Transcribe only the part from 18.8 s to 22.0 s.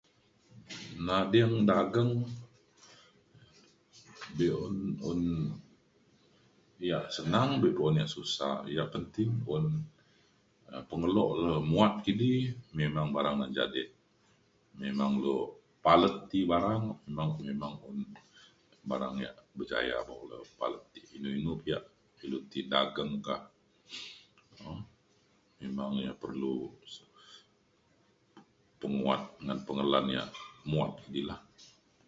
barang yak berjaya buk le palet ti inu inu yak